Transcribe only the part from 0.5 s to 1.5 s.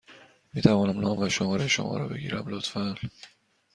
می توانم نام و